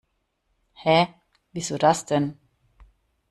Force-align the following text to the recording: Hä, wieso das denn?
Hä, 0.83 0.97
wieso 1.53 1.77
das 1.83 2.01
denn? 2.09 2.27